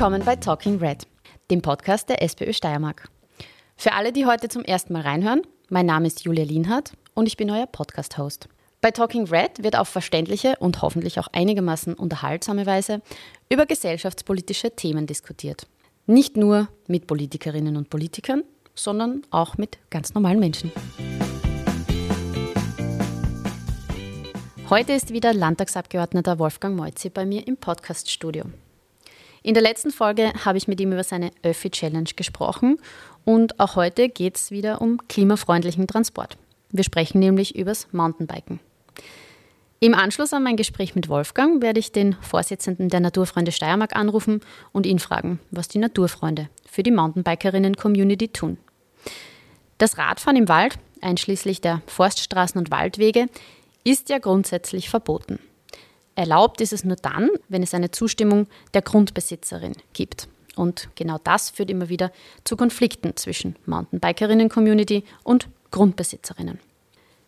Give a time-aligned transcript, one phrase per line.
[0.00, 1.06] Willkommen bei Talking Red,
[1.50, 3.10] dem Podcast der SPÖ Steiermark.
[3.76, 7.36] Für alle, die heute zum ersten Mal reinhören, mein Name ist Julia Lienhardt und ich
[7.36, 8.48] bin euer Podcast-Host.
[8.80, 13.02] Bei Talking Red wird auf verständliche und hoffentlich auch einigermaßen unterhaltsame Weise
[13.50, 15.66] über gesellschaftspolitische Themen diskutiert.
[16.06, 18.44] Nicht nur mit Politikerinnen und Politikern,
[18.74, 20.72] sondern auch mit ganz normalen Menschen.
[24.70, 28.44] Heute ist wieder Landtagsabgeordneter Wolfgang Moitzi bei mir im Podcaststudio.
[29.42, 32.78] In der letzten Folge habe ich mit ihm über seine Öffi-Challenge gesprochen
[33.24, 36.36] und auch heute geht es wieder um klimafreundlichen Transport.
[36.70, 38.60] Wir sprechen nämlich übers Mountainbiken.
[39.82, 44.40] Im Anschluss an mein Gespräch mit Wolfgang werde ich den Vorsitzenden der Naturfreunde Steiermark anrufen
[44.72, 48.58] und ihn fragen, was die Naturfreunde für die Mountainbikerinnen-Community tun.
[49.78, 53.28] Das Radfahren im Wald, einschließlich der Forststraßen und Waldwege,
[53.82, 55.38] ist ja grundsätzlich verboten.
[56.20, 60.28] Erlaubt ist es nur dann, wenn es eine Zustimmung der Grundbesitzerin gibt.
[60.54, 62.12] Und genau das führt immer wieder
[62.44, 66.58] zu Konflikten zwischen Mountainbikerinnen-Community und Grundbesitzerinnen.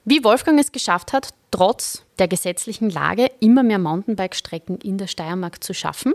[0.04, 5.64] Wie Wolfgang es geschafft hat, trotz der gesetzlichen Lage immer mehr Mountainbike-Strecken in der Steiermark
[5.64, 6.12] zu schaffen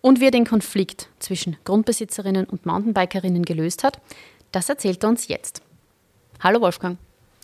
[0.00, 4.00] und wie er den Konflikt zwischen Grundbesitzerinnen und Mountainbikerinnen gelöst hat,
[4.50, 5.60] das erzählt er uns jetzt.
[6.40, 6.96] Hallo Wolfgang.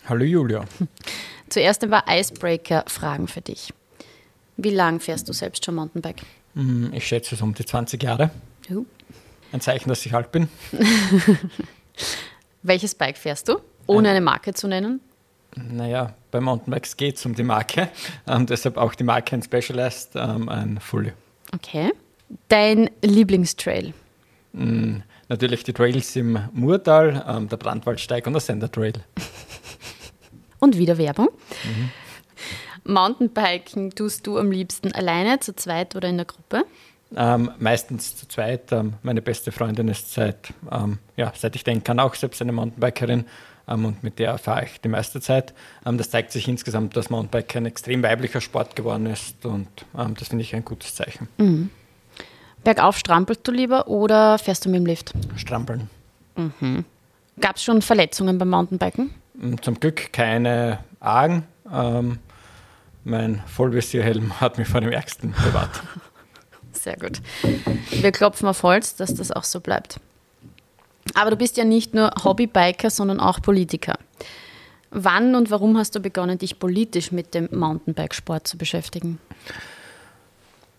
[0.09, 0.65] Hallo Julia.
[1.49, 3.71] Zuerst ein paar Icebreaker-Fragen für dich.
[4.63, 6.21] Wie lang fährst du selbst schon Mountainbike?
[6.53, 8.29] Mm, ich schätze es um die 20 Jahre.
[8.69, 8.85] Uh.
[9.51, 10.49] Ein Zeichen, dass ich alt bin.
[12.61, 15.01] Welches Bike fährst du, ohne eine Marke zu nennen?
[15.55, 17.89] Naja, bei Mountainbikes geht es um die Marke.
[18.27, 21.11] Ähm, deshalb auch die Marke ein Specialized, ähm, ein Fully.
[21.53, 21.91] Okay.
[22.47, 23.93] Dein Lieblingstrail?
[24.53, 28.93] Mm, natürlich die Trails im Murtal, ähm, der Brandwaldsteig und der Sendertrail.
[30.59, 31.29] und wieder Werbung.
[31.63, 31.89] Mhm.
[32.83, 36.65] Mountainbiken tust du am liebsten alleine, zu zweit oder in der Gruppe?
[37.15, 38.71] Ähm, meistens zu zweit.
[38.71, 42.53] Ähm, meine beste Freundin ist seit, ähm, ja, seit ich denken kann, auch selbst eine
[42.53, 43.25] Mountainbikerin
[43.67, 45.53] ähm, und mit der fahre ich die meiste Zeit.
[45.85, 49.67] Ähm, das zeigt sich insgesamt, dass Mountainbike ein extrem weiblicher Sport geworden ist und
[49.97, 51.27] ähm, das finde ich ein gutes Zeichen.
[51.37, 51.69] Mhm.
[52.63, 55.13] Bergauf strampelst du lieber oder fährst du mit dem Lift?
[55.35, 55.89] Strampeln.
[56.35, 56.85] Mhm.
[57.39, 59.13] Gab es schon Verletzungen beim Mountainbiken?
[59.61, 61.43] Zum Glück keine Argen.
[61.73, 62.19] Ähm,
[63.03, 65.81] mein Vollvisierhelm hat mich vor dem Ärgsten bewahrt.
[66.71, 67.21] Sehr gut.
[67.91, 69.99] Wir klopfen auf Holz, dass das auch so bleibt.
[71.13, 73.97] Aber du bist ja nicht nur Hobbybiker, sondern auch Politiker.
[74.91, 79.19] Wann und warum hast du begonnen, dich politisch mit dem Mountainbikesport zu beschäftigen?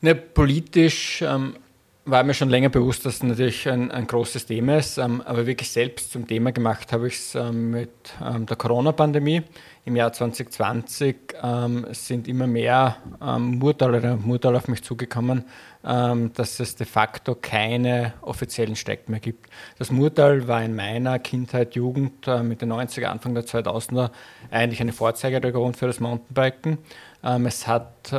[0.01, 1.57] Ne, politisch ähm,
[2.05, 5.47] war mir schon länger bewusst, dass es natürlich ein, ein großes Thema ist, ähm, aber
[5.47, 7.91] wirklich selbst zum Thema gemacht habe ich es ähm, mit
[8.25, 9.43] ähm, der Corona-Pandemie.
[9.85, 15.45] Im Jahr 2020 ähm, sind immer mehr ähm, und Murtaler auf mich zugekommen,
[15.85, 19.47] ähm, dass es de facto keine offiziellen Strecken mehr gibt.
[19.79, 24.11] Das Murtal war in meiner Kindheit, Jugend, äh, mit den 90er, Anfang der 2000er
[24.51, 26.79] eigentlich eine Vorzeigeregion für das Mountainbiken.
[27.25, 28.13] Ähm, es hat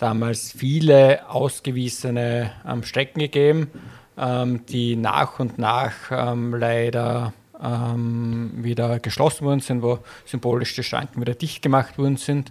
[0.00, 3.70] damals viele ausgewiesene ähm, Strecken gegeben,
[4.16, 10.82] ähm, die nach und nach ähm, leider ähm, wieder geschlossen worden sind, wo symbolisch die
[10.82, 12.50] Schranken wieder dicht gemacht worden sind.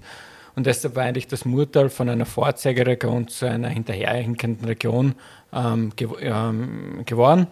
[0.56, 5.16] Und deshalb war eigentlich das Murtal von einer Vorzeigeregion zu einer hinterherhinkenden Region
[5.54, 7.48] ähm, gew ähm, geworden.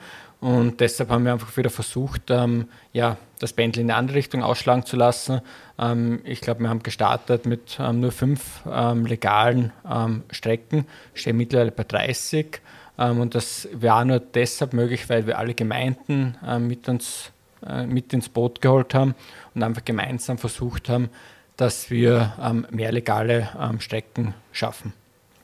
[0.47, 4.43] Und deshalb haben wir einfach wieder versucht, ähm, ja, das Pendel in eine andere Richtung
[4.43, 5.41] ausschlagen zu lassen.
[5.77, 11.35] Ähm, ich glaube, wir haben gestartet mit ähm, nur fünf ähm, legalen ähm, Strecken, stehen
[11.35, 12.61] mittlerweile bei 30.
[12.97, 17.31] Ähm, und das war nur deshalb möglich, weil wir alle Gemeinden mit uns
[17.67, 19.15] äh, mit ins Boot geholt haben
[19.53, 21.09] und einfach gemeinsam versucht haben,
[21.57, 23.49] dass wir mehr legale
[23.79, 24.93] Strecken schaffen.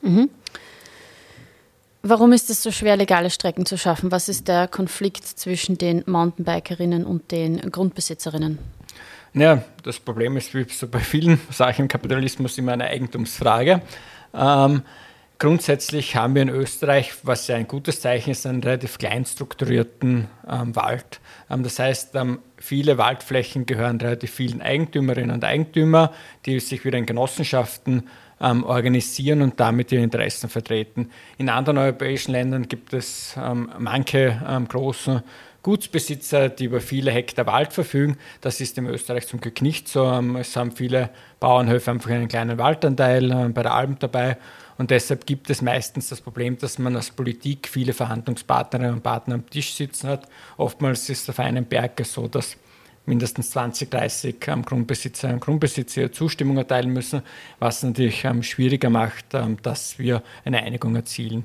[0.00, 0.30] Mhm.
[2.06, 4.12] Warum ist es so schwer, legale Strecken zu schaffen?
[4.12, 8.58] Was ist der Konflikt zwischen den Mountainbikerinnen und den Grundbesitzerinnen?
[9.32, 13.80] Ja, das Problem ist wie so bei vielen Sachen im Kapitalismus immer eine Eigentumsfrage.
[14.34, 14.82] Ähm,
[15.38, 20.28] grundsätzlich haben wir in Österreich, was ja ein gutes Zeichen ist, einen relativ klein strukturierten
[20.46, 21.20] ähm, Wald.
[21.48, 26.12] Ähm, das heißt, ähm, viele Waldflächen gehören relativ vielen Eigentümerinnen und Eigentümer,
[26.44, 28.10] die sich wieder in Genossenschaften
[28.44, 31.10] ähm, organisieren und damit ihre Interessen vertreten.
[31.38, 35.22] In anderen europäischen Ländern gibt es ähm, manche ähm, großen
[35.62, 38.18] Gutsbesitzer, die über viele Hektar Wald verfügen.
[38.42, 40.04] Das ist in Österreich zum Glück nicht so.
[40.04, 41.08] Ähm, es haben viele
[41.40, 44.36] Bauernhöfe einfach einen kleinen Waldanteil äh, bei der Alm dabei.
[44.76, 49.36] Und deshalb gibt es meistens das Problem, dass man als Politik viele Verhandlungspartnerinnen und Partner
[49.36, 50.28] am Tisch sitzen hat.
[50.56, 52.56] Oftmals ist es auf einem Berg so, dass
[53.06, 57.22] mindestens 20, 30 ähm, Grundbesitzer und Grundbesitzer Zustimmung erteilen müssen,
[57.58, 61.44] was natürlich ähm, schwieriger macht, ähm, dass wir eine Einigung erzielen.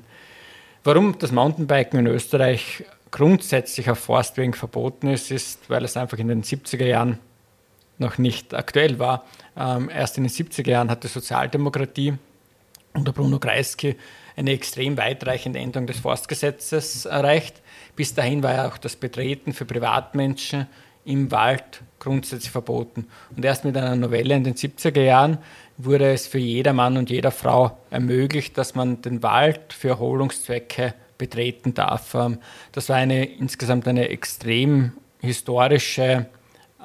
[0.84, 6.28] Warum das Mountainbiken in Österreich grundsätzlich auf Forstwegen verboten ist, ist, weil es einfach in
[6.28, 7.18] den 70er Jahren
[7.98, 9.26] noch nicht aktuell war.
[9.56, 12.14] Ähm, erst in den 70er Jahren hat die Sozialdemokratie
[12.94, 13.96] unter Bruno Kreisky
[14.36, 17.60] eine extrem weitreichende Änderung des Forstgesetzes erreicht.
[17.94, 20.66] Bis dahin war ja auch das Betreten für Privatmenschen
[21.04, 23.06] im Wald grundsätzlich verboten.
[23.36, 25.38] Und erst mit einer Novelle in den 70er Jahren
[25.76, 30.94] wurde es für jeder Mann und jeder Frau ermöglicht, dass man den Wald für Erholungszwecke
[31.18, 32.14] betreten darf.
[32.14, 32.38] Ähm,
[32.72, 36.26] das war eine insgesamt eine extrem historische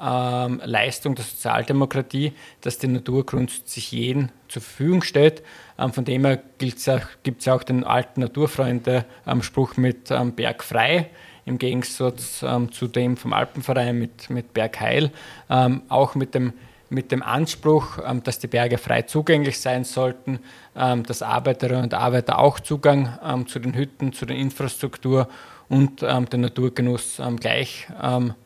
[0.02, 5.42] ähm, Leistung der Sozialdemokratie, dass die Natur grundsätzlich jeden zur Verfügung steht.
[5.78, 11.10] Ähm, von dem her gibt es ja auch den alten Naturfreunde-Spruch mit ähm, Berg frei
[11.46, 15.10] im Gegensatz ähm, zu dem vom Alpenverein mit, mit Bergheil,
[15.48, 16.52] ähm, auch mit dem,
[16.90, 20.40] mit dem Anspruch, ähm, dass die Berge frei zugänglich sein sollten,
[20.76, 25.28] ähm, dass Arbeiterinnen und Arbeiter auch Zugang ähm, zu den Hütten, zu der Infrastruktur
[25.68, 27.88] und ähm, den Naturgenuss gleich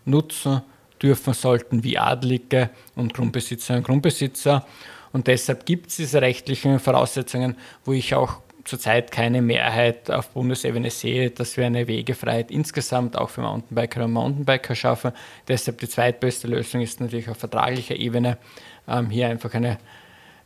[0.06, 0.62] nutzen
[1.02, 4.66] dürfen sollten wie Adlige und Grundbesitzerinnen und Grundbesitzer.
[5.12, 10.90] Und deshalb gibt es diese rechtlichen Voraussetzungen, wo ich auch zurzeit keine Mehrheit auf Bundesebene
[10.90, 15.12] sehe, dass wir eine Wegefreiheit insgesamt auch für Mountainbiker und Mountainbiker schaffen.
[15.48, 18.38] Deshalb die zweitbeste Lösung ist natürlich auf vertraglicher Ebene
[18.86, 19.78] ähm, hier einfach eine,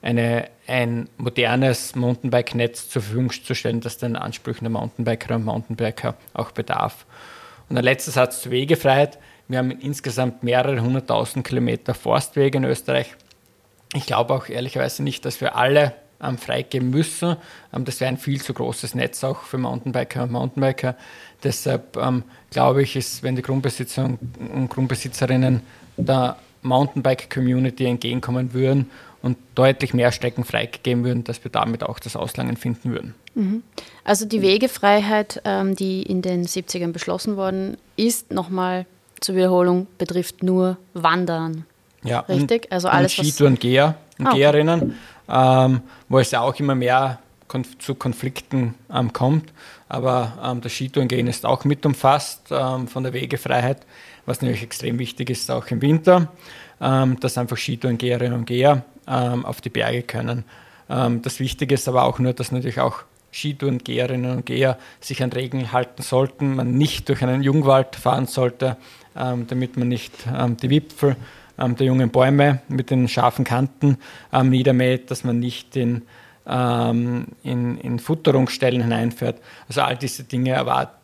[0.00, 6.16] eine, ein modernes Mountainbike-Netz zur Verfügung zu stellen, das den Ansprüchen der Mountainbiker und Mountainbiker
[6.32, 7.06] auch bedarf.
[7.68, 9.18] Und ein letzter Satz zur Wegefreiheit.
[9.48, 13.14] Wir haben insgesamt mehrere hunderttausend Kilometer Forstwege in Österreich.
[13.94, 17.36] Ich glaube auch ehrlicherweise nicht, dass wir alle ähm, freigeben müssen.
[17.72, 20.96] Ähm, das wäre ein viel zu großes Netz auch für Mountainbiker und Mountainbiker.
[21.42, 25.60] Deshalb ähm, glaube ich, ist, wenn die Grundbesitzer und Grundbesitzerinnen
[25.96, 28.90] der Mountainbike-Community entgegenkommen würden
[29.22, 33.14] und deutlich mehr Strecken freigegeben würden, dass wir damit auch das Auslangen finden würden.
[33.34, 33.62] Mhm.
[34.02, 38.86] Also die Wegefreiheit, ähm, die in den 70ern beschlossen worden ist, nochmal
[39.20, 41.64] zur Wiederholung, betrifft nur Wandern.
[42.02, 42.64] Ja, richtig.
[42.64, 44.94] Und, also alles, und Skitouren, Geher und ah, Geherinnen
[45.28, 47.18] ähm, wo es ja auch immer mehr
[47.48, 49.52] konf zu Konflikten ähm, kommt.
[49.88, 53.86] Aber ähm, das Skitourengehen ist auch mit umfasst ähm, von der Wegefreiheit,
[54.26, 56.28] was natürlich extrem wichtig ist, auch im Winter,
[56.80, 60.44] ähm, dass einfach Skitourengeherinnen und Geher ähm, auf die Berge können.
[60.86, 65.72] das Wichtige ist aber auch nur, dass natürlich auch Skitourengeherinnen und Geher sich an Regeln
[65.72, 68.76] halten sollten, man nicht durch einen Jungwald fahren sollte,
[69.14, 70.12] damit man nicht
[70.60, 71.16] die Wipfel
[71.58, 73.98] ähm, der jungen Bäume mit den scharfen Kanten
[74.32, 76.02] ähm, niedermäht, dass man nicht in,
[76.46, 79.40] ähm, in, in Futterungsstellen hineinfährt.
[79.68, 80.94] Also all diese Dinge erwarte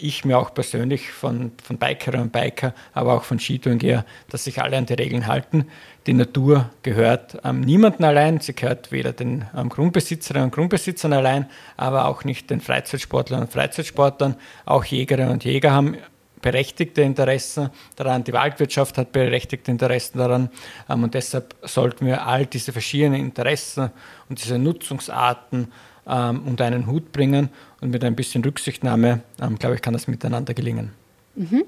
[0.00, 4.62] ich mir auch persönlich von, von Bikerinnen und Biker, aber auch von Skitourengeher, dass sich
[4.62, 5.66] alle an die Regeln halten.
[6.06, 11.50] Die Natur gehört ähm, niemandem allein, sie gehört weder den ähm, Grundbesitzerinnen und Grundbesitzern allein,
[11.76, 14.36] aber auch nicht den Freizeitsportlern und Freizeitsportlern.
[14.64, 15.98] Auch Jägerinnen und Jäger haben
[16.40, 20.50] berechtigte Interessen daran, die Waldwirtschaft hat berechtigte Interessen daran
[20.88, 23.90] ähm, und deshalb sollten wir all diese verschiedenen Interessen
[24.28, 25.72] und diese Nutzungsarten
[26.06, 27.50] ähm, unter einen Hut bringen
[27.80, 30.92] und mit ein bisschen Rücksichtnahme, ähm, glaube ich, kann das miteinander gelingen.
[31.34, 31.64] Mhm.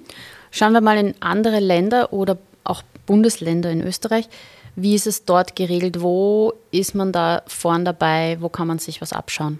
[0.50, 4.28] Schauen wir mal in andere Länder oder auch Bundesländer in Österreich.
[4.76, 6.00] Wie ist es dort geregelt?
[6.00, 8.38] Wo ist man da vorn dabei?
[8.40, 9.58] Wo kann man sich was abschauen?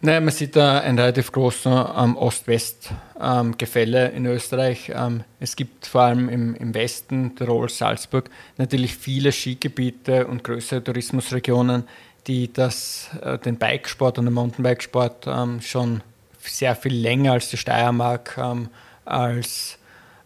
[0.00, 4.92] Naja, man sieht da ein relativ großes ähm, Ost-West-Gefälle ähm, in Österreich.
[4.94, 10.84] Ähm, es gibt vor allem im, im Westen, Tirol, Salzburg, natürlich viele Skigebiete und größere
[10.84, 11.82] Tourismusregionen,
[12.28, 16.02] die das, äh, den Bikesport und den Mountainbikesport ähm, schon
[16.38, 18.68] sehr viel länger als die Steiermark ähm,
[19.04, 19.77] als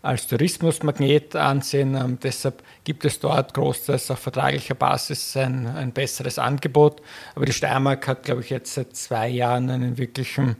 [0.02, 1.94] als Tourismusmagnet ansehen.
[1.94, 7.00] Ähm, deshalb gibt es dort großteils auf vertraglicher Basis ein, ein besseres Angebot.
[7.34, 10.56] Aber die Steiermark hat, glaube ich, jetzt seit zwei Jahren einen wirklichen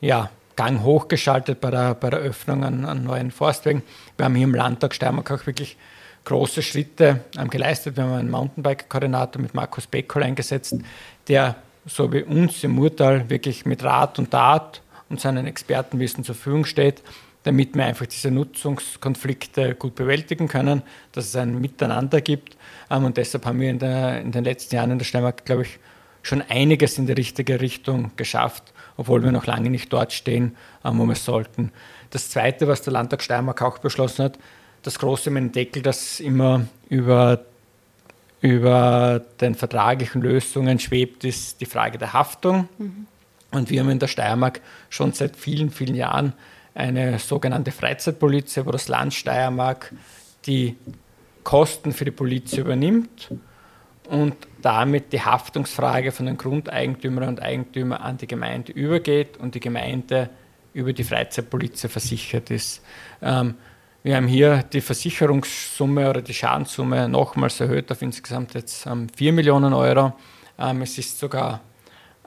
[0.00, 3.82] ja, Gang hochgeschaltet bei der, bei der Öffnung an, an neuen Forstwegen.
[4.16, 5.76] Wir haben hier im Landtag Steiermark auch wirklich
[6.26, 7.96] große Schritte ähm, geleistet.
[7.96, 10.76] Wir haben einen Mountainbike-Koordinator mit Markus Beckel eingesetzt,
[11.26, 16.34] der so wie uns im Murtal wirklich mit Rat und Tat und seinen Expertenwissen zur
[16.34, 17.02] Verfügung steht
[17.44, 20.82] damit wir einfach diese Nutzungskonflikte gut bewältigen können,
[21.12, 22.56] dass es ein Miteinander gibt.
[22.90, 25.62] Ähm, und deshalb haben wir in, der, in den letzten Jahren in der Steiermark, glaube
[25.62, 25.78] ich,
[26.22, 30.98] schon einiges in die richtige Richtung geschafft, obwohl wir noch lange nicht dort stehen, ähm,
[30.98, 31.70] wo wir sollten.
[32.10, 34.38] Das Zweite, was der Landtag Steiermark auch beschlossen hat,
[34.82, 37.44] das große Deckel, das immer über,
[38.40, 42.68] über den vertraglichen Lösungen schwebt, ist die Frage der Haftung.
[42.78, 43.06] Mhm.
[43.50, 46.32] Und wir haben in der Steiermark schon seit vielen, vielen Jahren
[46.74, 49.92] eine sogenannte Freizeitpolizei, wo das Land Steiermark
[50.46, 50.76] die
[51.44, 53.30] Kosten für die Polizei übernimmt
[54.08, 59.60] und damit die Haftungsfrage von den Grundeigentümern und Eigentümern an die Gemeinde übergeht und die
[59.60, 60.30] Gemeinde
[60.72, 62.82] über die Freizeitpolizei versichert ist.
[63.22, 63.54] Ähm,
[64.02, 69.32] wir haben hier die Versicherungssumme oder die Schadenssumme nochmals erhöht auf insgesamt jetzt ähm, 4
[69.32, 70.12] Millionen Euro.
[70.58, 71.60] Ähm, es ist sogar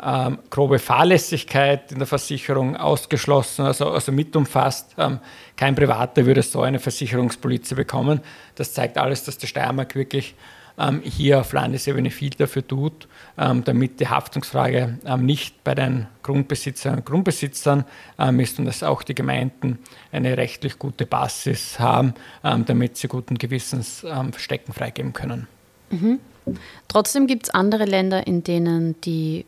[0.03, 4.93] ähm, grobe Fahrlässigkeit in der Versicherung ausgeschlossen, also, also mit umfasst.
[4.97, 5.19] Ähm,
[5.55, 8.21] kein Privater würde so eine Versicherungspolizei bekommen.
[8.55, 10.35] Das zeigt alles, dass der Steiermark wirklich
[10.79, 13.07] ähm, hier auf Landesebene viel dafür tut,
[13.39, 17.83] ähm, damit die Haftungsfrage ähm, nicht bei den Grundbesitzern und Grundbesitzern
[18.19, 19.79] ähm, ist und dass auch die Gemeinden
[20.11, 25.47] eine rechtlich gute Basis haben, damit sie guten Gewissens Verstecken freigeben können.
[25.89, 26.19] Mhm.
[26.87, 29.45] Trotzdem gibt es andere Länder, in denen die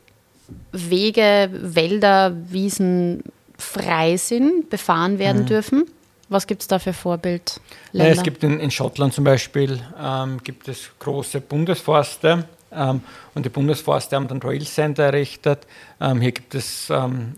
[0.72, 3.24] Wege, Wälder, Wiesen
[3.58, 5.48] frei sind, befahren werden mhm.
[5.48, 5.86] dürfen.
[6.30, 7.60] Was gibt es da für Vorbildländer?
[7.94, 13.02] Ja, es gibt in, in, Schottland zum Beispiel ähm, gibt es große Bundesforste ähm,
[13.34, 15.66] und die Bundesforste haben dann Trail Center errichtet.
[16.00, 17.34] Ähm, hier gibt es ähm,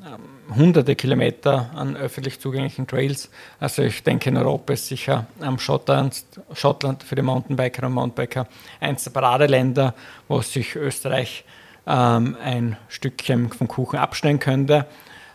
[0.53, 3.29] hunderte Kilometer an öffentlich zugänglichen Trails.
[3.61, 8.45] Also ich denke, in Europa ist sicher ähm, Schottland, Schottland für die Mountainbiker und Mountainbiker
[8.81, 9.93] eins der Paradeländer,
[10.27, 11.45] wo sich Österreich
[11.87, 14.85] ähm, ein Stückchen vom Kuchen abschneiden könnte.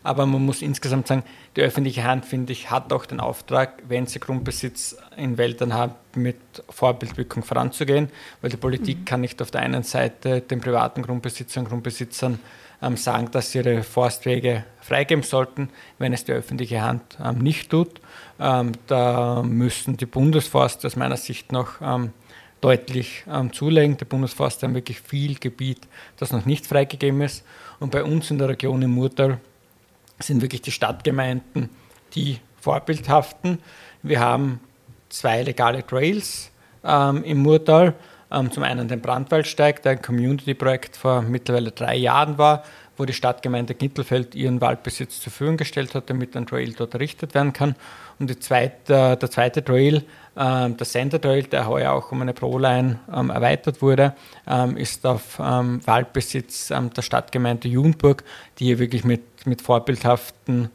[0.03, 1.25] Aber man muss insgesamt sagen,
[1.57, 5.97] die öffentliche Hand, finde ich, hat auch den Auftrag, wenn sie Grundbesitz in Wäldern hat,
[6.15, 6.37] mit
[6.69, 8.09] Vorbildwirkung voranzugehen,
[8.41, 9.05] weil die Politik mhm.
[9.05, 12.39] kann nicht auf der einen Seite den privaten Grundbesitzern und Grundbesitzern
[12.83, 17.71] ähm, sagen, dass sie ihre Forstwege freigeben sollten, wenn es die öffentliche Hand ähm, nicht
[17.71, 18.01] tut.
[18.39, 22.13] Ähm, da müssen die Bundesforste aus meiner Sicht noch ähm,
[22.61, 23.97] deutlich ähm, zulegen.
[23.97, 25.87] Die Bundesforste haben wirklich viel Gebiet,
[26.19, 27.45] das noch nicht freigegeben ist.
[27.81, 29.39] Und bei uns in der Region im Murtal
[30.19, 31.69] sind wirklich die Stadtgemeinden
[32.15, 33.59] die vorbildhaften.
[34.03, 34.61] Wir haben
[35.09, 36.51] zwei legale Trails
[36.83, 37.95] ähm, im Murtal.
[38.31, 42.65] Ähm, zum einen den Brandwaldsteig, der ein Community-Projekt vor mittlerweile drei Jahren war,
[42.97, 47.35] wo die Stadtgemeinde Gittelfeld ihren Waldbesitz zur Verfügung gestellt hat, damit ein Trail dort errichtet
[47.35, 47.75] werden kann.
[48.19, 53.01] Und zweite, der zweite Trail, äh, der Center Trail, der heuer auch um eine Proline
[53.15, 54.15] ähm, erweitert wurde,
[54.47, 58.25] ähm, ist auf ähm, Waldbesitz ähm, der Stadtgemeinde Junburg,
[58.59, 60.71] die hier wirklich mit, mit vorbildhaften,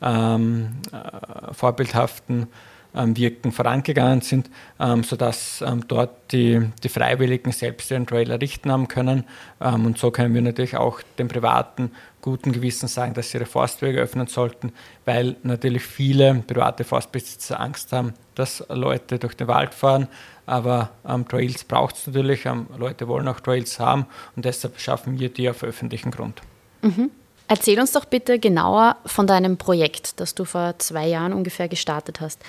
[0.00, 2.48] ähm, äh, vorbildhaften
[2.96, 4.50] Wirken vorangegangen sind,
[4.80, 9.24] ähm, sodass ähm, dort die, die Freiwilligen selbst ihren Trail errichten haben können.
[9.60, 11.90] Ähm, und so können wir natürlich auch den Privaten
[12.22, 14.72] guten Gewissen sagen, dass sie ihre Forstwege öffnen sollten,
[15.04, 20.08] weil natürlich viele private Forstbesitzer Angst haben, dass Leute durch den Wald fahren.
[20.46, 25.18] Aber ähm, Trails braucht es natürlich, ähm, Leute wollen auch Trails haben und deshalb schaffen
[25.18, 26.40] wir die auf öffentlichem Grund.
[26.82, 27.10] Mhm.
[27.48, 32.20] Erzähl uns doch bitte genauer von deinem Projekt, das du vor zwei Jahren ungefähr gestartet
[32.20, 32.42] hast.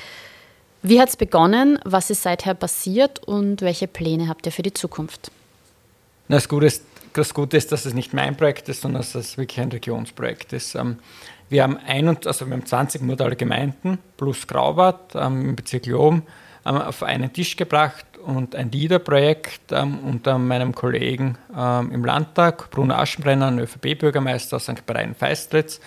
[0.87, 1.77] Wie hat es begonnen?
[1.83, 5.31] Was ist seither passiert und welche Pläne habt ihr für die Zukunft?
[6.29, 9.37] Das Gute ist, das Gute ist dass es nicht mein Projekt ist, sondern dass es
[9.37, 10.75] wirklich ein Regionsprojekt ist.
[10.75, 10.99] Ähm,
[11.49, 16.23] wir haben, ein, also wir haben 20 modale Gemeinden plus Graubart ähm, im Bezirk ähm,
[16.63, 24.57] auf einen Tisch gebracht und ein LIDER-Projekt unter meinem Kollegen im Landtag, Bruno Aschenbrenner, ÖVP-Bürgermeister
[24.57, 24.85] aus St.
[24.85, 25.79] Berein-Feistritz,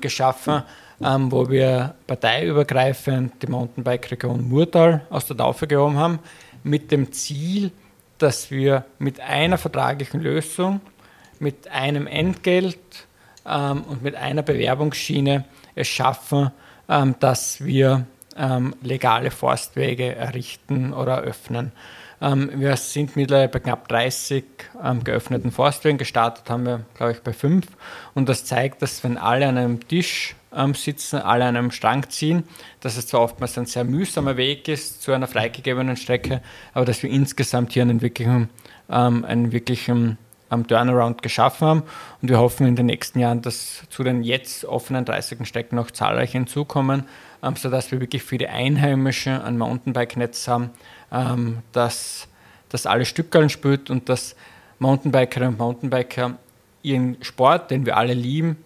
[0.00, 0.64] geschaffen
[1.02, 6.18] ähm, wo wir parteiübergreifend die Mountainbike-Region Murtal aus der Taufe gehoben haben,
[6.62, 7.72] mit dem Ziel,
[8.18, 10.80] dass wir mit einer vertraglichen Lösung,
[11.38, 12.78] mit einem Entgelt
[13.46, 16.50] ähm, und mit einer Bewerbungsschiene es schaffen,
[16.88, 21.72] ähm, dass wir ähm, legale Forstwege errichten oder eröffnen.
[22.20, 24.44] Ähm, wir sind mittlerweile bei knapp 30
[24.84, 25.98] ähm, geöffneten Forstwegen.
[25.98, 27.66] Gestartet haben wir, glaube ich, bei fünf.
[28.14, 32.08] Und das zeigt, dass wenn alle an einem Tisch ähm, sitzen, alle an einem Strang
[32.10, 32.44] ziehen,
[32.80, 36.42] dass es zwar oftmals ein sehr mühsamer Weg ist zu einer freigegebenen Strecke,
[36.74, 38.50] aber dass wir insgesamt hier einen wirklichen,
[38.90, 40.18] ähm, einen wirklichen
[40.50, 41.82] ähm, Turnaround geschaffen haben
[42.20, 45.90] und wir hoffen in den nächsten Jahren, dass zu den jetzt offenen 30 Strecken noch
[45.90, 47.04] zahlreiche hinzukommen,
[47.42, 50.70] ähm, sodass wir wirklich für die Einheimischen ein Mountainbike-Netz haben,
[51.12, 52.28] ähm, das,
[52.68, 54.36] das alle Stückeln spürt und dass
[54.78, 56.36] Mountainbikerinnen und Mountainbiker
[56.82, 58.56] ihren Sport, den wir alle lieben,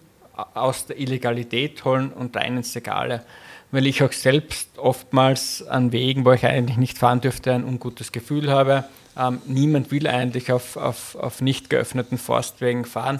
[0.53, 3.23] aus der Illegalität holen und rein ins Legale.
[3.71, 8.11] Weil ich auch selbst oftmals an Wegen, wo ich eigentlich nicht fahren dürfte, ein ungutes
[8.11, 8.85] Gefühl habe.
[9.17, 13.19] Ähm, niemand will eigentlich auf, auf, auf nicht geöffneten Forstwegen fahren.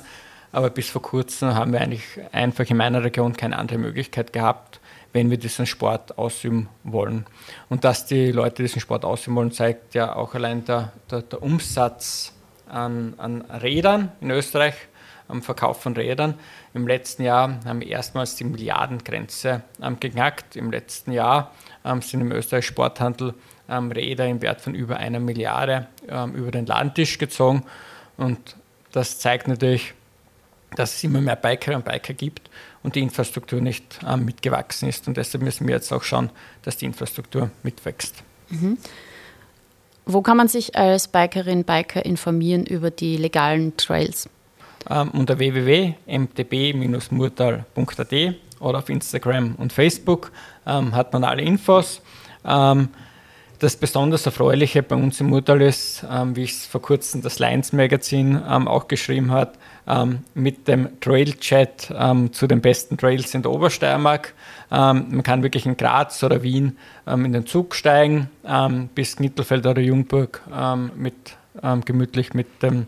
[0.51, 4.79] Aber bis vor kurzem haben wir eigentlich einfach in meiner Region keine andere Möglichkeit gehabt,
[5.15, 7.25] wenn wir diesen Sport ausüben wollen.
[7.69, 11.41] Und dass die Leute diesen Sport ausüben wollen, zeigt ja auch allein der, der, der
[11.41, 12.34] Umsatz
[12.67, 14.75] an, an Rädern in Österreich
[15.29, 16.34] am Verkauf von Rädern.
[16.74, 20.57] Im letzten Jahr haben wir erstmals die Milliardengrenze ähm, geknackt.
[20.57, 21.53] Im letzten Jahr
[21.86, 23.36] ähm, sind im Österreich Sporthandel
[23.69, 27.63] ähm, Räder im Wert von über einer Milliarde ähm, über den Ladentisch gezogen.
[28.17, 28.57] Und
[28.91, 29.93] das zeigt natürlich,
[30.75, 32.50] dass es immer mehr Bikerinnen und Biker gibt
[32.85, 35.07] und die Infrastruktur nicht ähm, mitgewachsen ist.
[35.07, 36.29] Und deshalb müssen wir jetzt auch schauen,
[36.61, 38.23] dass die Infrastruktur mitwächst.
[38.49, 38.77] Mhm.
[40.05, 44.29] Wo kann man sich als Bikerin, Biker informieren über die legalen Trails?
[44.87, 50.31] Ähm, unter www.mtb-murtal.at oder auf Instagram und Facebook
[50.67, 52.03] ähm, hat man alle Infos.
[52.45, 52.89] Ähm,
[53.57, 57.73] das besonders Erfreuliche bei uns im Murtal ist, ähm, wie es vor kurzem das Lions
[57.73, 63.41] Magazin ähm, auch geschrieben hat, ähm, mit dem Trail-Chat ähm, zu den besten Trails in
[63.41, 64.33] der Obersteiermark.
[64.71, 66.77] Ähm, man kann wirklich in Graz oder Wien
[67.07, 68.29] ähm, in den Zug steigen,
[68.93, 70.41] bis Knittelfeld oder Jungburg
[70.95, 71.15] mit
[71.85, 72.85] gemütlich mit dem,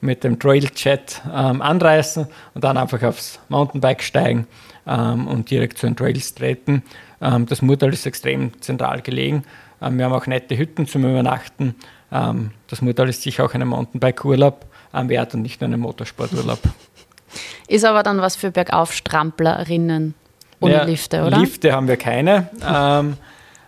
[0.00, 4.46] mit dem Trail-Chat anreisen und dann einfach aufs Mountainbike steigen
[4.84, 6.82] und direkt zu den Trails treten.
[7.18, 9.42] das Murtal ist extrem zentral gelegen
[9.82, 11.74] ähm, wir haben auch nette Hütten zum Übernachten.
[12.12, 16.60] Ähm, das Modell ist sicher auch einen Mountainbike-Urlaub wert und nicht nur einen Motorsporturlaub.
[17.68, 20.14] Ist aber dann was für Bergaufstramplerinnen
[20.58, 21.38] ohne ja, Lifte, oder?
[21.38, 22.50] Lifte haben wir keine.
[22.66, 23.16] ähm,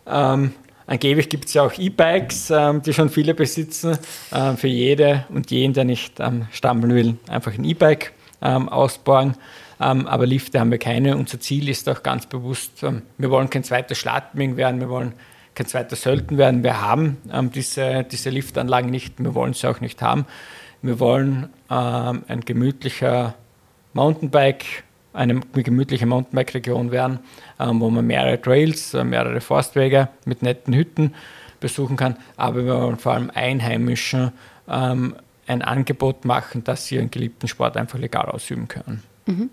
[0.06, 0.52] ähm,
[0.86, 3.98] angeblich gibt es ja auch E-Bikes, ähm, die schon viele besitzen.
[4.32, 9.36] Ähm, für jede und jeden, der nicht ähm, strampeln will, einfach ein E-Bike ausbauen.
[9.78, 11.16] aber Lifte haben wir keine.
[11.16, 15.12] Unser Ziel ist auch ganz bewusst, wir wollen kein zweites Schladming werden, wir wollen
[15.54, 16.62] kein zweiter Sölden werden.
[16.62, 20.26] Wir haben ähm, diese, diese Liftanlagen nicht, wir wollen sie auch nicht haben.
[20.82, 23.34] Wir wollen ähm, ein gemütlicher
[23.94, 27.20] Mountainbike, eine gemütliche Mountainbike-Region werden,
[27.60, 31.14] ähm, wo man mehrere Trails, äh, mehrere Forstwege mit netten Hütten
[31.60, 32.16] besuchen kann.
[32.36, 34.32] Aber wir wollen vor allem Einheimischen
[34.68, 35.14] ähm,
[35.46, 39.02] ein Angebot machen, dass sie ihren geliebten Sport einfach legal ausüben können.
[39.26, 39.50] Mhm.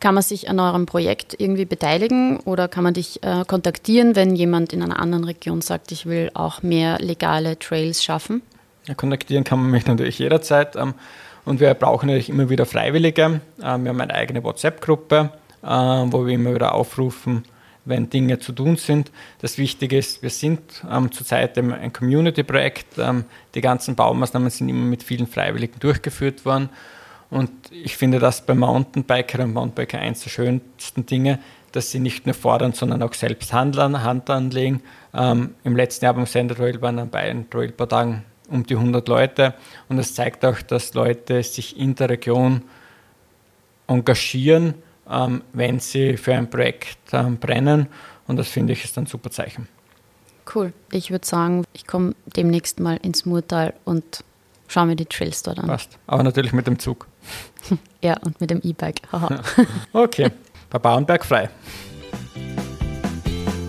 [0.00, 4.36] Kann man sich an eurem Projekt irgendwie beteiligen oder kann man dich äh, kontaktieren, wenn
[4.36, 8.42] jemand in einer anderen Region sagt, ich will auch mehr legale Trails schaffen?
[8.96, 10.76] Kontaktieren kann man mich natürlich jederzeit.
[10.76, 10.94] Ähm,
[11.44, 13.40] und wir brauchen natürlich immer wieder Freiwillige.
[13.62, 15.30] Ähm, wir haben eine eigene WhatsApp-Gruppe,
[15.62, 17.44] äh, wo wir immer wieder aufrufen,
[17.84, 19.10] wenn Dinge zu tun sind.
[19.40, 22.98] Das Wichtige ist, wir sind ähm, zurzeit ein Community-Projekt.
[22.98, 26.68] Ähm, die ganzen Baumaßnahmen sind immer mit vielen Freiwilligen durchgeführt worden.
[27.30, 31.40] Und ich finde das bei Mountainbiker und Mountainbiker eins der schönsten Dinge,
[31.72, 34.80] dass sie nicht nur fordern, sondern auch selbst handeln, Hand anlegen.
[35.12, 39.54] Ähm, Im letzten Jahr beim Sender Trail waren an beiden Trail-Tagen um die 100 Leute.
[39.88, 42.62] Und das zeigt auch, dass Leute sich in der Region
[43.86, 44.74] engagieren,
[45.08, 47.88] ähm, wenn sie für ein Projekt ähm, brennen.
[48.26, 49.68] Und das finde ich ist ein super Zeichen.
[50.54, 50.72] Cool.
[50.92, 54.24] Ich würde sagen, ich komme demnächst mal ins Murtal und
[54.68, 55.66] schaue mir die Trails dort an.
[55.66, 55.98] Passt.
[56.06, 57.06] Aber natürlich mit dem Zug.
[58.02, 59.00] ja, und mit dem E-Bike.
[59.92, 60.30] okay,
[60.70, 61.50] bei Bauernberg frei.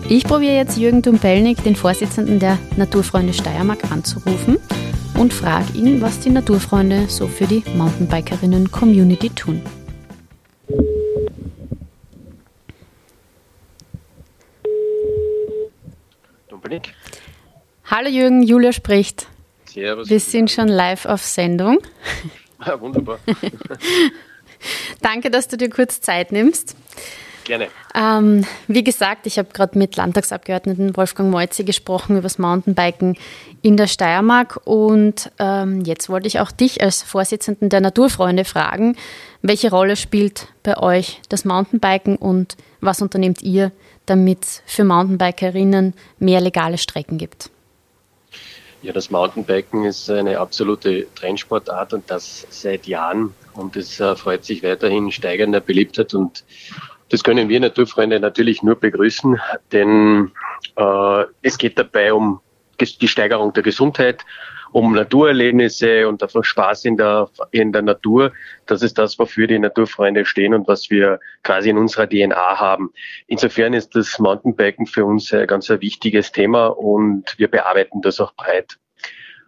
[0.08, 4.58] Ich probiere jetzt Jürgen Dumpelnik, den Vorsitzenden der Naturfreunde Steiermark, anzurufen
[5.18, 9.60] und frage ihn, was die Naturfreunde so für die Mountainbikerinnen-Community tun.
[16.48, 16.94] Dumpelnik.
[17.86, 19.26] Hallo Jürgen, Julia spricht.
[19.64, 20.08] Servus.
[20.08, 21.78] Wir sind schon live auf Sendung.
[22.64, 23.18] Ja, wunderbar.
[25.02, 26.74] Danke, dass du dir kurz Zeit nimmst.
[27.46, 27.68] Gerne.
[27.94, 33.16] Ähm, wie gesagt, ich habe gerade mit Landtagsabgeordneten Wolfgang Moitzi gesprochen über das Mountainbiken
[33.62, 38.96] in der Steiermark und ähm, jetzt wollte ich auch dich als Vorsitzenden der Naturfreunde fragen,
[39.42, 43.70] welche Rolle spielt bei euch das Mountainbiken und was unternehmt ihr,
[44.06, 47.50] damit es für Mountainbikerinnen mehr legale Strecken gibt?
[48.82, 53.34] Ja, das Mountainbiken ist eine absolute Trendsportart und das seit Jahren.
[53.54, 56.44] Und es äh, freut sich weiterhin steigender Beliebtheit und
[57.08, 59.40] das können wir Naturfreunde natürlich nur begrüßen,
[59.72, 60.32] denn
[60.76, 62.40] äh, es geht dabei um
[62.80, 64.24] die Steigerung der Gesundheit,
[64.72, 68.32] um Naturerlebnisse und einfach Spaß in der, in der Natur.
[68.66, 72.92] Das ist das, wofür die Naturfreunde stehen und was wir quasi in unserer DNA haben.
[73.26, 78.20] Insofern ist das Mountainbiken für uns ein ganz ein wichtiges Thema und wir bearbeiten das
[78.20, 78.76] auch breit.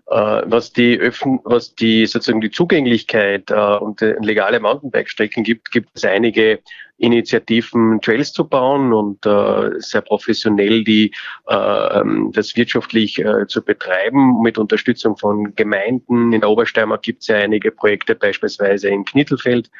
[0.06, 5.90] Äh, was die Öffn was die sozusagen die Zugänglichkeit äh, und legale Mountainbike-Strecken gibt, gibt
[5.92, 6.60] es einige
[6.98, 11.12] Initiativen, Trails zu bauen und äh, sehr professionell die
[11.48, 16.32] äh, ähm, das wirtschaftlich äh, zu betreiben mit Unterstützung von Gemeinden.
[16.32, 19.70] In der Obersteiermark gibt es ja einige Projekte, beispielsweise in Knittelfeld,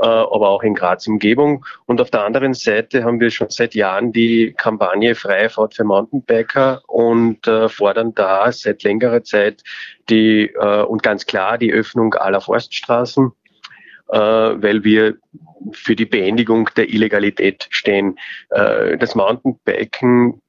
[0.00, 1.64] äh, aber auch in Graz Umgebung.
[1.86, 5.84] Und auf der anderen Seite haben wir schon seit Jahren die Kampagne Freie Fahrt für
[5.84, 9.62] Mountainbiker und äh, fordern da seit längerer Zeit
[10.10, 13.32] die äh, und ganz klar die Öffnung aller Forststraßen
[14.08, 15.16] weil wir
[15.72, 18.18] für die Beendigung der Illegalität stehen.
[18.50, 20.40] Äh, das Mountainbiken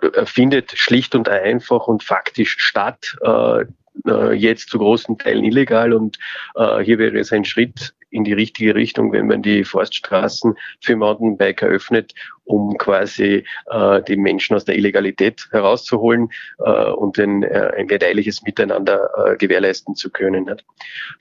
[0.00, 3.16] äh, findet schlicht und einfach und faktisch statt.
[3.22, 3.64] Äh,
[4.06, 6.18] äh, jetzt zu großen Teilen illegal und
[6.54, 10.96] äh, hier wäre es ein Schritt in die richtige Richtung, wenn man die Forststraßen für
[10.96, 17.72] Mountainbiker öffnet, um quasi äh, die Menschen aus der Illegalität herauszuholen äh, und ein, äh,
[17.76, 20.50] ein gedeihliches Miteinander äh, gewährleisten zu können.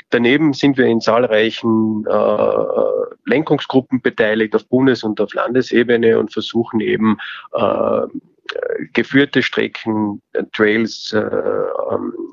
[0.10, 6.82] Daneben sind wir in zahlreichen äh, Lenkungsgruppen beteiligt auf Bundes- und auf Landesebene und versuchen
[6.82, 7.18] eben
[7.54, 8.02] äh,
[8.94, 10.22] geführte Strecken,
[10.54, 12.31] Trails, äh, ähm, äh,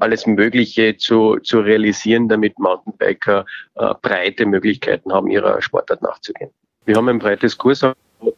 [0.00, 3.46] alles Mögliche zu, zu realisieren, damit Mountainbiker
[3.76, 6.50] äh, breite Möglichkeiten haben, ihrer Sportart nachzugehen.
[6.84, 7.82] Wir haben ein breites Kurs,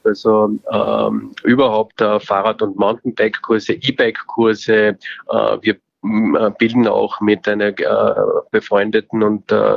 [0.05, 4.99] also ähm, überhaupt äh, Fahrrad- und Mountainbike-Kurse, E-Bike-Kurse.
[5.31, 8.15] Äh, wir äh, bilden auch mit einer äh,
[8.51, 9.75] befreundeten und äh,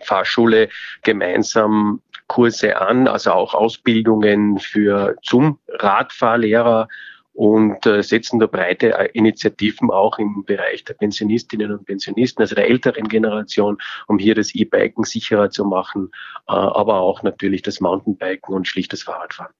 [0.00, 0.68] Fahrschule
[1.02, 6.88] gemeinsam Kurse an, also auch Ausbildungen für zum Radfahrlehrer
[7.34, 12.54] und äh, setzen da breite äh, Initiativen auch im Bereich der Pensionistinnen und Pensionisten, also
[12.54, 16.10] der älteren Generation, um hier das E-Biken sicherer zu machen,
[16.48, 19.52] äh, aber auch natürlich das Mountainbiken und schlichtes Fahrradfahren.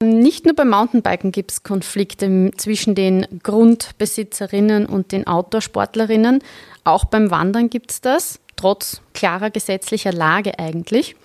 [0.00, 6.40] Nicht nur beim Mountainbiken gibt es Konflikte zwischen den Grundbesitzerinnen und den Outdoor-Sportlerinnen.
[6.84, 11.16] Auch beim Wandern gibt es das, trotz klarer gesetzlicher Lage eigentlich.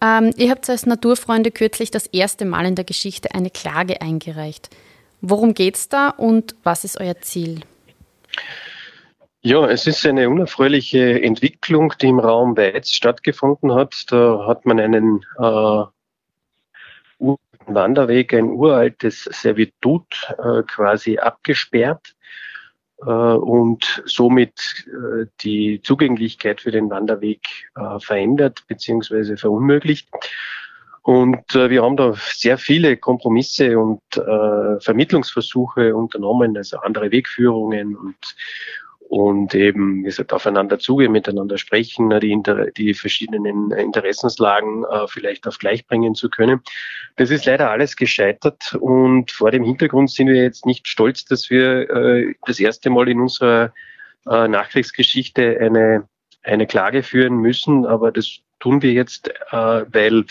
[0.00, 4.70] Ähm, ihr habt als Naturfreunde kürzlich das erste Mal in der Geschichte eine Klage eingereicht.
[5.20, 7.60] Worum geht es da und was ist euer Ziel?
[9.42, 14.04] Ja, es ist eine unerfreuliche Entwicklung, die im Raum Weiz stattgefunden hat.
[14.08, 15.84] Da hat man einen äh,
[17.66, 22.14] Wanderweg, ein uraltes Servitut äh, quasi abgesperrt
[23.02, 29.36] äh, und somit äh, die Zugänglichkeit für den Wanderweg äh, verändert bzw.
[29.36, 30.08] verunmöglicht.
[31.02, 37.96] Und äh, wir haben da sehr viele Kompromisse und äh, Vermittlungsversuche unternommen, also andere Wegführungen
[37.96, 38.16] und
[39.10, 45.48] und eben, wie gesagt, aufeinander zugehen, miteinander sprechen, die, Inter die verschiedenen Interessenslagen äh, vielleicht
[45.48, 46.60] auf gleich bringen zu können.
[47.16, 51.50] Das ist leider alles gescheitert und vor dem Hintergrund sind wir jetzt nicht stolz, dass
[51.50, 53.72] wir äh, das erste Mal in unserer
[54.28, 56.08] äh, Nachkriegsgeschichte eine,
[56.44, 60.24] eine Klage führen müssen, aber das tun wir jetzt, äh, weil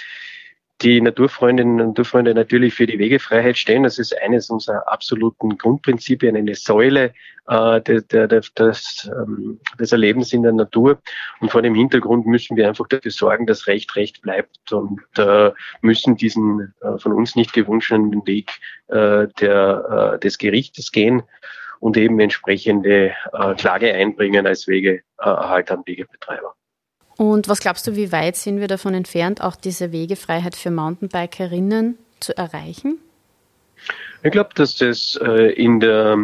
[0.82, 3.84] die Naturfreundinnen und Naturfreunde natürlich für die Wegefreiheit stehen.
[3.84, 7.14] Das ist eines unserer absoluten Grundprinzipien, eine Säule
[7.48, 11.00] äh, der, des, ähm, des Erlebens in der Natur.
[11.42, 15.52] Und vor dem Hintergrund müssen wir einfach dafür sorgen, dass Recht Recht bleibt und äh,
[15.82, 18.52] müssen diesen äh, von uns nicht gewünschten Weg
[18.88, 21.24] äh, der, äh, des Gerichtes gehen
[21.80, 26.56] und eben entsprechende äh, Klage einbringen als Wegehalter und Wegebetreiber.
[27.20, 31.98] Und was glaubst du, wie weit sind wir davon entfernt, auch diese Wegefreiheit für Mountainbikerinnen
[32.22, 32.98] zu erreichen?
[34.24, 36.18] Ich glaube, dass das äh, in der,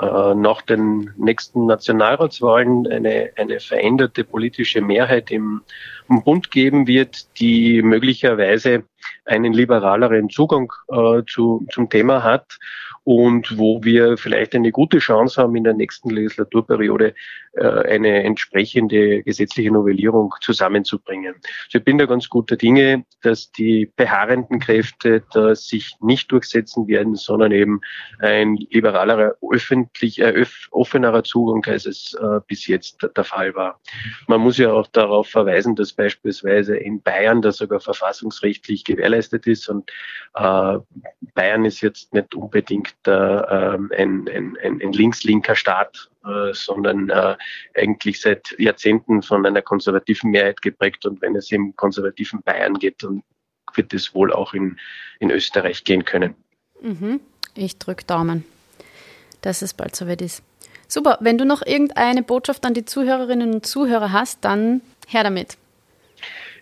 [0.00, 5.60] äh, nach den nächsten Nationalratswahlen eine, eine veränderte politische Mehrheit im,
[6.24, 8.84] Bund geben wird, die möglicherweise
[9.26, 12.56] einen liberaleren Zugang äh, zu, zum Thema hat
[13.08, 17.14] und wo wir vielleicht eine gute Chance haben, in der nächsten Legislaturperiode
[17.52, 21.34] äh, eine entsprechende gesetzliche Novellierung zusammenzubringen.
[21.36, 26.86] Also ich bin da ganz guter Dinge, dass die beharrenden Kräfte da sich nicht durchsetzen
[26.86, 27.80] werden, sondern eben
[28.18, 33.80] ein liberalerer, öffentlich, äh, offenerer Zugang, als es äh, bis jetzt der Fall war.
[34.26, 39.66] Man muss ja auch darauf verweisen, dass beispielsweise in Bayern das sogar verfassungsrechtlich gewährleistet ist
[39.70, 39.90] und
[40.34, 40.76] äh,
[41.34, 43.90] Bayern ist jetzt nicht unbedingt äh, ein,
[44.28, 47.36] ein, ein, ein links-linker Staat, äh, sondern äh,
[47.74, 51.06] eigentlich seit Jahrzehnten von einer konservativen Mehrheit geprägt.
[51.06, 53.22] Und wenn es im konservativen Bayern geht, dann
[53.74, 54.78] wird es wohl auch in,
[55.20, 56.34] in Österreich gehen können.
[56.80, 57.20] Mhm.
[57.54, 58.44] Ich drücke Daumen,
[59.42, 60.42] dass es bald soweit ist.
[60.86, 65.58] Super, wenn du noch irgendeine Botschaft an die Zuhörerinnen und Zuhörer hast, dann her damit.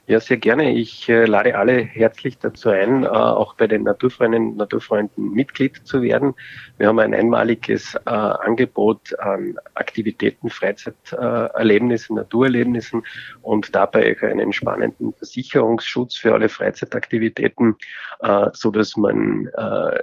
[0.08, 0.72] Ja, sehr gerne.
[0.72, 5.84] Ich äh, lade alle herzlich dazu ein, äh, auch bei den Naturfreunden und Naturfreunden Mitglied
[5.84, 6.34] zu werden.
[6.78, 13.02] Wir haben ein einmaliges äh, Angebot an Aktivitäten, Freizeiterlebnissen, Naturerlebnissen
[13.42, 17.74] und dabei einen spannenden Versicherungsschutz für alle Freizeitaktivitäten,
[18.20, 19.98] äh, so dass man äh,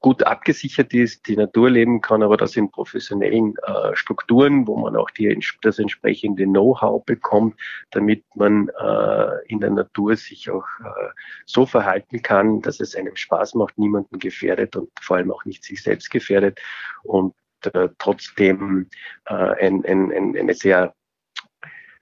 [0.00, 4.94] gut abgesichert ist, die Natur leben kann, aber das in professionellen äh, Strukturen, wo man
[4.94, 7.56] auch die, das entsprechende Know-how bekommt,
[7.90, 11.08] damit man äh, in der Natur sich auch äh,
[11.46, 15.64] so verhalten kann, dass es einem Spaß macht, niemanden gefährdet und vor allem auch nicht
[15.64, 16.60] sich selbst gefährdet
[17.02, 17.34] und
[17.72, 18.88] äh, trotzdem
[19.26, 20.94] äh, ein, ein, ein, eine sehr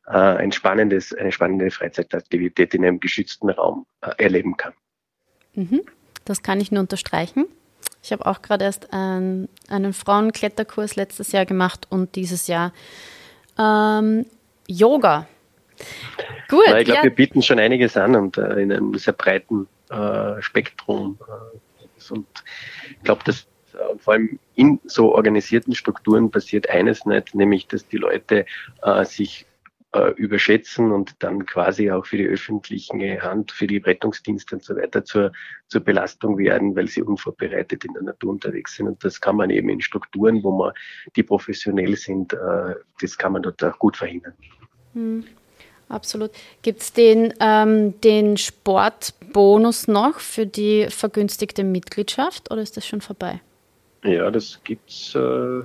[0.08, 3.86] ein spannendes, eine spannende Freizeitaktivität in einem geschützten Raum
[4.18, 4.72] erleben kann.
[5.54, 5.82] Mhm.
[6.24, 7.46] Das kann ich nur unterstreichen.
[8.04, 12.72] Ich habe auch gerade erst ein, einen Frauenkletterkurs letztes Jahr gemacht und dieses Jahr
[13.58, 14.26] ähm,
[14.68, 15.26] Yoga.
[16.48, 16.64] Gut.
[16.66, 17.02] ich glaube, ja.
[17.02, 21.18] wir bieten schon einiges an und äh, in einem sehr breiten äh, Spektrum.
[21.28, 22.26] Äh, und
[22.90, 27.86] ich glaube, dass äh, vor allem in so organisierten Strukturen passiert eines nicht, nämlich dass
[27.88, 28.46] die Leute
[28.82, 29.46] äh, sich
[29.92, 34.76] äh, überschätzen und dann quasi auch für die öffentliche Hand, für die Rettungsdienste und so
[34.76, 35.32] weiter zur,
[35.68, 38.88] zur Belastung werden, weil sie unvorbereitet in der Natur unterwegs sind.
[38.88, 40.72] Und das kann man eben in Strukturen, wo man
[41.16, 42.36] die professionell sind,
[43.00, 44.34] das kann man dort auch gut verhindern.
[44.92, 45.24] Hm.
[45.88, 46.32] Absolut.
[46.62, 53.00] Gibt es den, ähm, den Sportbonus noch für die vergünstigte Mitgliedschaft oder ist das schon
[53.00, 53.40] vorbei?
[54.02, 55.62] Ja, das gibt's, äh,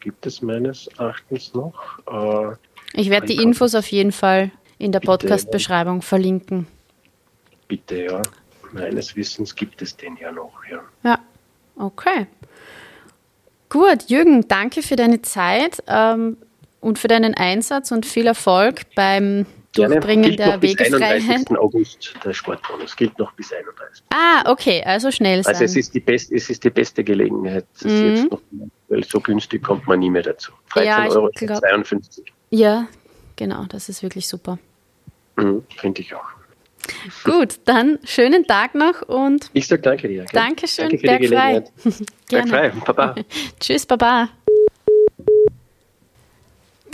[0.00, 1.74] gibt es meines Erachtens noch.
[2.06, 2.56] Äh,
[2.92, 6.66] ich werde die Infos auf jeden Fall in der Podcast-Beschreibung verlinken.
[7.68, 8.22] Bitte, ja.
[8.72, 10.82] Meines Wissens gibt es den ja noch, ja.
[11.04, 11.18] Ja,
[11.76, 12.26] okay.
[13.68, 16.36] Gut, Jürgen, danke für deine Zeit ähm,
[16.84, 21.20] und für deinen Einsatz und viel Erfolg beim Durchbringen der Wegefreiheit.
[21.20, 21.58] Bis 31.
[21.58, 24.04] August der Sportbonus gilt noch bis 31.
[24.10, 25.52] Ah, okay, also schnell sein.
[25.52, 28.14] Also es ist die, best, es ist die beste Gelegenheit, mhm.
[28.14, 28.40] jetzt noch,
[28.88, 30.52] weil so günstig kommt man nie mehr dazu.
[30.74, 32.32] 13 ja, Euro, glaub, 52.
[32.50, 32.86] Ja,
[33.34, 34.58] genau, das ist wirklich super.
[35.36, 36.28] Mhm, Finde ich auch.
[37.24, 39.50] Gut, dann schönen Tag noch und.
[39.54, 40.24] Ich sage danke dir.
[40.24, 40.40] Gell?
[40.40, 41.72] Dankeschön, danke für Berg die Gelegenheit.
[42.28, 42.50] Gerne.
[42.50, 43.14] Berg frei, Baba.
[43.58, 44.28] Tschüss, Baba.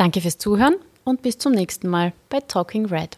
[0.01, 3.17] Danke fürs Zuhören und bis zum nächsten Mal bei Talking Red.